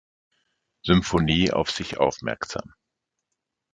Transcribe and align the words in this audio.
Symphonie 0.83 1.51
auf 1.51 1.69
sich 1.69 1.99
aufmerksam. 1.99 2.73